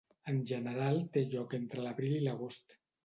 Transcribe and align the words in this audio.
En 0.31 0.37
general, 0.51 0.97
té 1.17 1.23
lloc 1.35 1.55
entre 1.59 1.85
l'abril 1.85 2.17
i 2.17 2.23
l'agost. 2.29 2.79